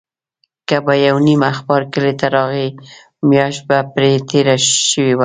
[0.67, 2.67] که به یو نیم اخبار کلي ته راغی،
[3.27, 4.55] میاشت به پرې تېره
[4.93, 5.19] شوې وه.